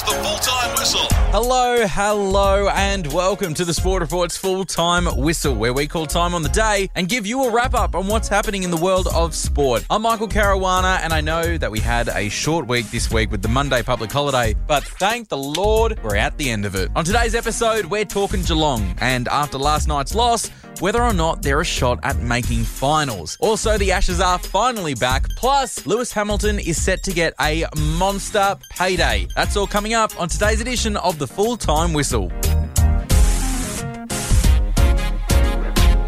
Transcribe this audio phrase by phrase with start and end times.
[0.00, 1.06] is the full time whistle.
[1.30, 6.34] Hello, hello, and welcome to the Sport Report's full time whistle, where we call time
[6.34, 9.08] on the day and give you a wrap up on what's happening in the world
[9.08, 9.84] of sport.
[9.90, 13.42] I'm Michael Caruana, and I know that we had a short week this week with
[13.42, 16.90] the Monday public holiday, but thank the Lord we're at the end of it.
[16.96, 21.60] On today's episode, we're talking Geelong, and after last night's loss, whether or not they're
[21.60, 23.36] a shot at making finals.
[23.40, 27.66] Also, the Ashes are finally back, plus, Lewis Hamilton is set to get a
[27.98, 29.28] monster payday.
[29.36, 32.30] That's all coming up on today's edition of the Full Time Whistle.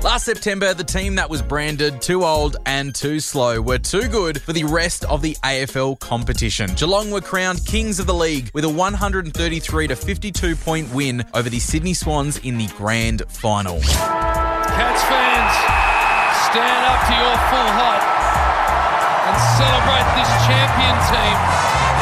[0.02, 4.42] Last September, the team that was branded too old and too slow were too good
[4.42, 6.74] for the rest of the AFL competition.
[6.74, 11.48] Geelong were crowned kings of the league with a 133 to 52 point win over
[11.48, 13.80] the Sydney Swans in the grand final.
[13.80, 15.54] Cats fans,
[16.50, 18.04] stand up to your full height
[19.28, 22.01] and celebrate this champion team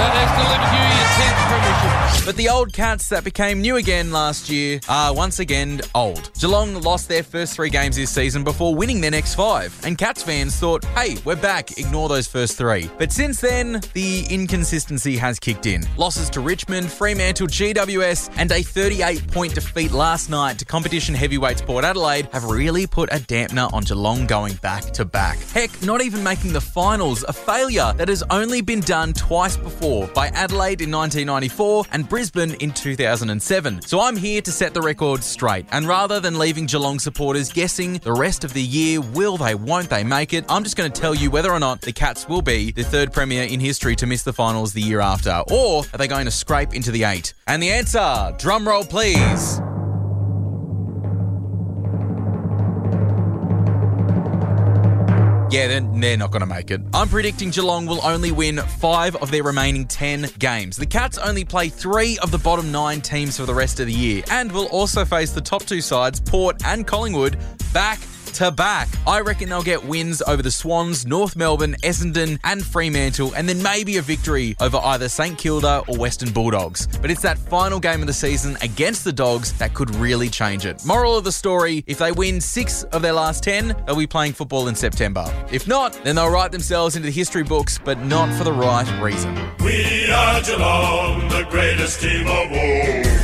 [0.00, 2.26] that has delivered you your 10th premiership.
[2.26, 6.30] But the old cats that became new again last year are once again old.
[6.38, 9.78] Geelong lost their first three games this season before winning their next five.
[9.84, 12.90] And Cats fans thought, hey, we're back, ignore those first three.
[12.98, 15.86] But since then, the inconsistency has kicked in.
[15.96, 21.62] Losses to Richmond, Fremantle, GWS, and a 38 point defeat last night to competition heavyweights
[21.62, 25.38] Port Adelaide have really put a dampener on Geelong going back to back.
[25.52, 29.89] Heck, not even making the finals, a failure that has only been done twice before
[29.90, 33.82] by Adelaide in 1994 and Brisbane in 2007.
[33.82, 35.66] So I'm here to set the record straight.
[35.72, 39.90] And rather than leaving Geelong supporters guessing the rest of the year, will they, won't
[39.90, 42.42] they make it, I'm just going to tell you whether or not the Cats will
[42.42, 45.98] be the third Premier in history to miss the finals the year after, or are
[45.98, 47.34] they going to scrape into the eight?
[47.46, 49.60] And the answer, drum roll please.
[55.50, 56.80] Yeah, they're, they're not going to make it.
[56.94, 60.76] I'm predicting Geelong will only win five of their remaining 10 games.
[60.76, 63.92] The Cats only play three of the bottom nine teams for the rest of the
[63.92, 67.36] year and will also face the top two sides, Port and Collingwood,
[67.72, 67.98] back
[68.34, 68.88] to back.
[69.06, 73.62] I reckon they'll get wins over the Swans, North Melbourne, Essendon, and Fremantle, and then
[73.62, 76.86] maybe a victory over either St Kilda or Western Bulldogs.
[77.00, 80.66] But it's that final game of the season against the Dogs that could really change
[80.66, 80.84] it.
[80.84, 84.32] Moral of the story if they win six of their last 10, they'll be playing
[84.32, 85.24] football in September.
[85.50, 88.88] If not, then they'll write themselves into the history books, but not for the right
[89.02, 89.34] reason.
[89.64, 93.19] We are Geelong, the greatest team of all.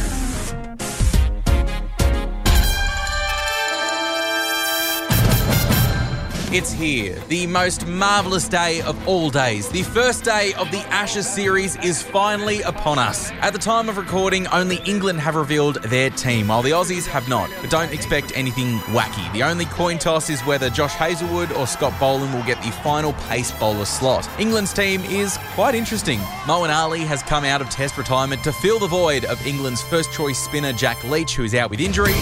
[6.52, 9.68] It's here, the most marvellous day of all days.
[9.68, 13.32] The first day of the Ashes series is finally upon us.
[13.40, 17.28] At the time of recording, only England have revealed their team, while the Aussies have
[17.28, 17.50] not.
[17.60, 19.30] But don't expect anything wacky.
[19.32, 23.12] The only coin toss is whether Josh Hazlewood or Scott Boland will get the final
[23.28, 24.28] pace bowler slot.
[24.38, 26.20] England's team is quite interesting.
[26.46, 30.12] Moeen Ali has come out of Test retirement to fill the void of England's first
[30.12, 32.14] choice spinner Jack Leach, who is out with injury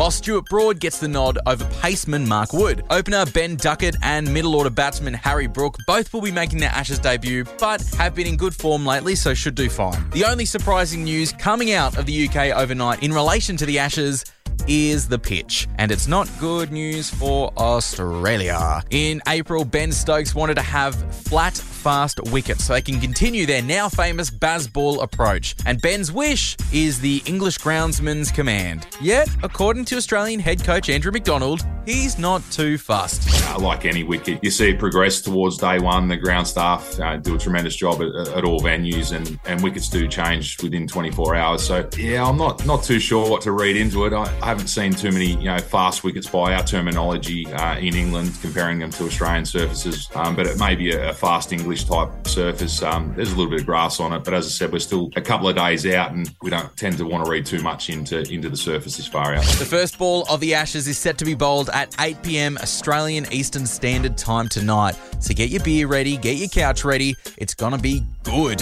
[0.00, 2.84] while Stuart Broad gets the nod over paceman Mark Wood.
[2.88, 6.98] Opener Ben Duckett and middle order batsman Harry Brook both will be making their Ashes
[6.98, 10.08] debut, but have been in good form lately, so should do fine.
[10.12, 14.24] The only surprising news coming out of the UK overnight in relation to the Ashes
[14.66, 15.68] is the pitch.
[15.76, 18.82] And it's not good news for Australia.
[18.90, 23.62] In April, Ben Stokes wanted to have flat, fast wickets so they can continue their
[23.62, 25.56] now famous Bazball approach.
[25.64, 28.86] And Ben's wish is the English groundsman's command.
[29.00, 33.29] Yet, according to Australian head coach Andrew McDonald, he's not too fussed.
[33.50, 36.06] Uh, like any wicket, you see it progress towards day one.
[36.06, 39.88] The ground staff uh, do a tremendous job at, at, all venues, and, and wickets
[39.88, 41.66] do change within 24 hours.
[41.66, 44.12] So yeah, I'm not not too sure what to read into it.
[44.12, 47.96] I, I haven't seen too many you know fast wickets by our terminology uh, in
[47.96, 50.08] England, comparing them to Australian surfaces.
[50.14, 52.82] Um, but it may be a, a fast English type surface.
[52.84, 55.10] Um, there's a little bit of grass on it, but as I said, we're still
[55.16, 57.90] a couple of days out, and we don't tend to want to read too much
[57.90, 59.44] into into the surface this far out.
[59.44, 62.56] The first ball of the Ashes is set to be bowled at 8 p.m.
[62.58, 64.96] Australian Eastern Standard Time tonight.
[65.18, 67.16] So get your beer ready, get your couch ready.
[67.38, 68.60] It's gonna be good.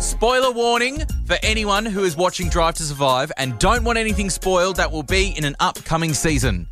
[0.00, 4.76] Spoiler warning for anyone who is watching Drive to Survive and don't want anything spoiled
[4.76, 6.68] that will be in an upcoming season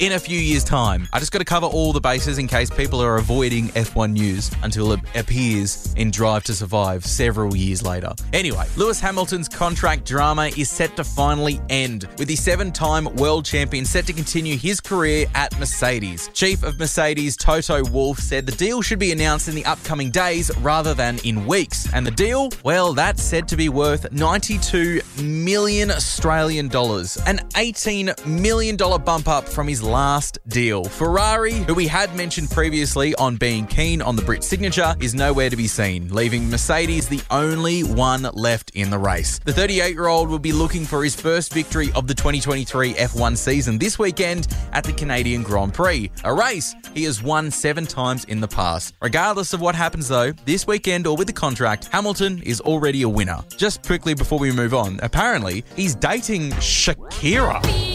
[0.00, 1.06] in a few years' time.
[1.12, 4.50] I just got to cover all the bases in case people are avoiding F1 news
[4.62, 8.12] until it appears in Drive to Survive several years later.
[8.32, 13.44] Anyway, Lewis Hamilton's contract drama is set to finally end, with the seven time world
[13.44, 16.30] champion set to continue his career at Mercedes.
[16.32, 20.50] Chief of Mercedes Toto Wolff said the deal should be announced in the upcoming days
[20.58, 21.92] rather than in weeks.
[21.92, 22.50] And the deal?
[22.64, 29.28] Well, that's said to be worth 92 million Australian dollars, an 18 million dollar bump
[29.28, 30.84] up from his last deal.
[30.84, 35.50] Ferrari, who we had mentioned previously on being keen on the Brit signature, is nowhere
[35.50, 39.40] to be seen, leaving Mercedes the only one left in the race.
[39.40, 43.36] The 38 year old will be looking for his first victory of the 2023 F1
[43.36, 48.24] season this weekend at the Canadian Grand Prix, a race he has won seven times
[48.26, 48.94] in the past.
[49.02, 53.08] Regardless of what happens, though, this weekend or with the contract, Hamilton is already a
[53.08, 53.44] winner.
[53.56, 57.89] Just quickly before we move on, apparently he's dating Shakira.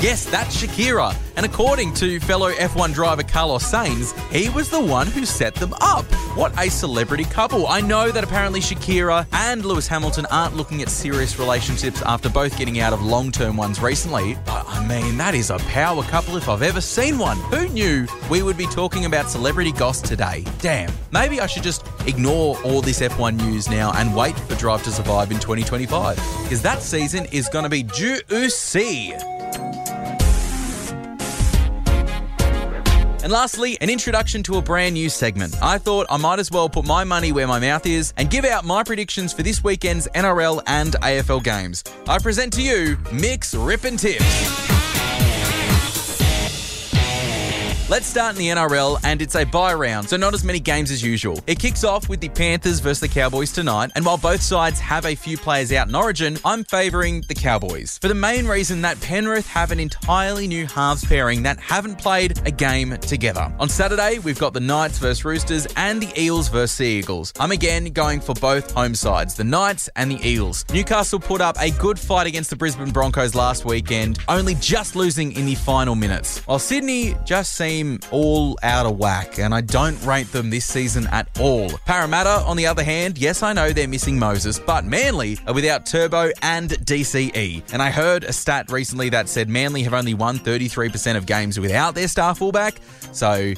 [0.00, 1.14] Yes, that's Shakira.
[1.36, 5.74] And according to fellow F1 driver Carlos Sainz, he was the one who set them
[5.82, 6.06] up.
[6.36, 7.66] What a celebrity couple.
[7.66, 12.56] I know that apparently Shakira and Lewis Hamilton aren't looking at serious relationships after both
[12.56, 16.38] getting out of long term ones recently, but I mean, that is a power couple
[16.38, 17.36] if I've ever seen one.
[17.52, 20.46] Who knew we would be talking about celebrity goss today?
[20.60, 20.90] Damn.
[21.12, 24.92] Maybe I should just ignore all this F1 news now and wait for Drive to
[24.92, 29.12] Survive in 2025, because that season is going to be juicy.
[33.30, 35.54] And lastly, an introduction to a brand new segment.
[35.62, 38.44] I thought I might as well put my money where my mouth is and give
[38.44, 41.84] out my predictions for this weekend's NRL and AFL games.
[42.08, 44.79] I present to you Mick's Rippin' Tips.
[47.90, 50.92] Let's start in the NRL, and it's a bye round, so not as many games
[50.92, 51.40] as usual.
[51.48, 55.04] It kicks off with the Panthers versus the Cowboys tonight, and while both sides have
[55.06, 57.98] a few players out in Origin, I'm favouring the Cowboys.
[57.98, 62.38] For the main reason that Penrith have an entirely new halves pairing that haven't played
[62.46, 63.52] a game together.
[63.58, 67.32] On Saturday, we've got the Knights versus Roosters and the Eels versus Eagles.
[67.40, 70.64] I'm again going for both home sides, the Knights and the Eels.
[70.72, 75.32] Newcastle put up a good fight against the Brisbane Broncos last weekend, only just losing
[75.32, 76.38] in the final minutes.
[76.46, 77.79] While Sydney just seems
[78.10, 81.70] all out of whack, and I don't rate them this season at all.
[81.86, 85.86] Parramatta, on the other hand, yes, I know they're missing Moses, but Manly are without
[85.86, 87.72] Turbo and DCE.
[87.72, 91.58] And I heard a stat recently that said Manly have only won 33% of games
[91.58, 92.80] without their star fullback,
[93.12, 93.52] so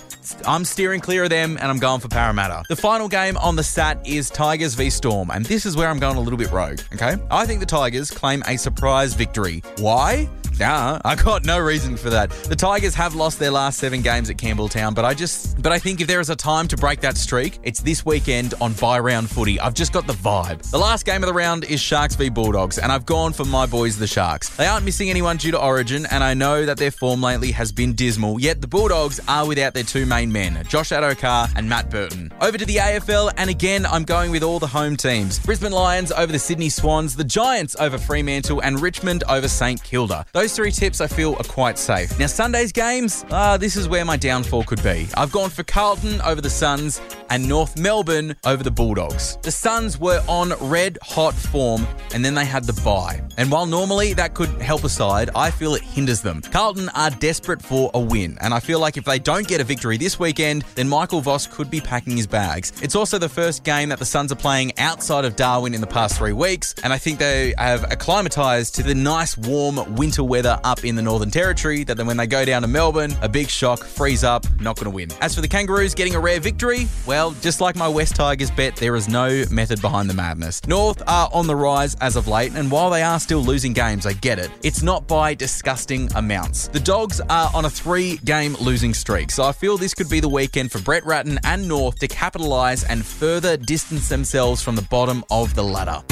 [0.46, 2.64] I'm steering clear of them and I'm going for Parramatta.
[2.68, 5.98] The final game on the stat is Tigers v Storm, and this is where I'm
[5.98, 7.16] going a little bit rogue, okay?
[7.30, 9.62] I think the Tigers claim a surprise victory.
[9.78, 10.28] Why?
[10.58, 12.30] Nah, I got no reason for that.
[12.30, 15.78] The Tigers have lost their last seven games at Campbelltown, but I just, but I
[15.78, 18.98] think if there is a time to break that streak, it's this weekend on bye
[18.98, 19.58] round footy.
[19.58, 20.62] I've just got the vibe.
[20.70, 23.66] The last game of the round is Sharks v Bulldogs, and I've gone for my
[23.66, 24.54] boys, the Sharks.
[24.56, 27.72] They aren't missing anyone due to Origin, and I know that their form lately has
[27.72, 28.38] been dismal.
[28.40, 32.32] Yet the Bulldogs are without their two main men, Josh Addo-Carr and Matt Burton.
[32.40, 35.38] Over to the AFL, and again, I'm going with all the home teams.
[35.38, 40.26] Brisbane Lions over the Sydney Swans, the Giants over Fremantle, and Richmond over St Kilda.
[40.32, 42.18] Those those three tips I feel are quite safe.
[42.18, 45.06] Now, Sunday's games, uh, this is where my downfall could be.
[45.14, 47.00] I've gone for Carlton over the Suns
[47.30, 49.38] and North Melbourne over the Bulldogs.
[49.42, 53.22] The Suns were on red hot form and then they had the bye.
[53.38, 56.42] And while normally that could help a side, I feel it hinders them.
[56.42, 59.64] Carlton are desperate for a win, and I feel like if they don't get a
[59.64, 62.72] victory this weekend, then Michael Voss could be packing his bags.
[62.82, 65.86] It's also the first game that the Suns are playing outside of Darwin in the
[65.86, 70.58] past three weeks, and I think they have acclimatized to the nice warm winter weather
[70.64, 73.50] up in the Northern Territory that then when they go down to Melbourne, a big
[73.50, 75.10] shock, freeze up, not going to win.
[75.20, 78.74] As for the Kangaroos getting a rare victory, well, just like my West Tigers bet,
[78.76, 80.66] there is no method behind the madness.
[80.66, 84.06] North are on the rise as of late, and while they are still losing games,
[84.06, 84.50] I get it.
[84.62, 86.68] It's not by disgusting amounts.
[86.68, 90.20] The Dogs are on a three game losing streak, so I feel this could be
[90.20, 94.82] the weekend for Brett Ratten and North to capitalise and further distance themselves from the
[94.82, 96.02] bottom of the ladder.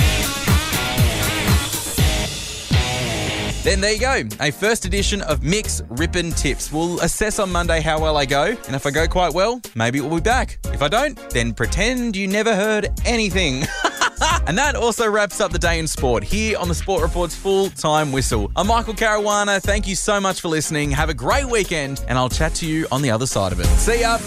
[3.62, 6.72] Then there you go, a first edition of Mick's Rippin' Tips.
[6.72, 10.00] We'll assess on Monday how well I go, and if I go quite well, maybe
[10.00, 10.58] we'll be back.
[10.72, 13.56] If I don't, then pretend you never heard anything.
[14.46, 17.68] and that also wraps up the day in sport here on the Sport Report's full
[17.68, 18.50] time whistle.
[18.56, 19.60] I'm Michael Caruana.
[19.60, 20.90] Thank you so much for listening.
[20.92, 23.66] Have a great weekend, and I'll chat to you on the other side of it.
[23.66, 24.18] See ya.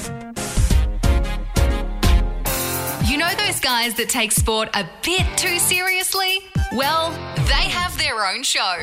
[3.04, 6.40] You know those guys that take sport a bit too seriously?
[6.72, 7.10] Well,
[7.48, 7.83] they have
[8.24, 8.78] their own show.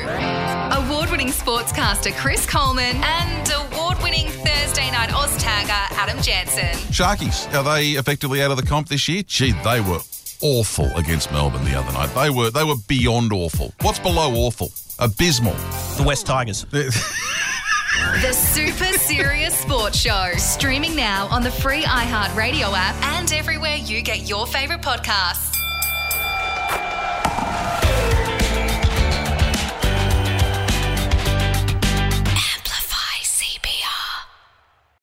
[0.83, 6.77] Award winning sportscaster Chris Coleman and award winning Thursday night Oz tagger Adam Jansen.
[6.91, 9.23] Sharkies, are they effectively out of the comp this year?
[9.23, 9.99] Gee, they were
[10.41, 12.13] awful against Melbourne the other night.
[12.13, 13.73] They were they were beyond awful.
[13.81, 14.71] What's below awful?
[14.99, 15.55] Abysmal.
[15.97, 16.65] The West Tigers.
[18.21, 24.01] The Super Serious Sports Show, streaming now on the free iHeartRadio app and everywhere you
[24.01, 25.50] get your favourite podcasts.